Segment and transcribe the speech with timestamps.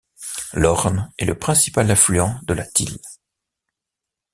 [0.53, 2.97] L'Orne est le principal affluent de la Thyle.